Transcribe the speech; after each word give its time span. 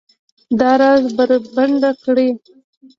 دا 0.59 0.71
راز 0.81 1.03
بربنډ 1.17 1.81
کړي 2.03 2.29